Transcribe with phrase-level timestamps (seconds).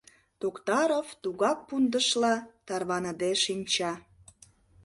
[0.41, 2.35] Токтаров тугак пундышла
[2.67, 3.91] тарваныде шинча.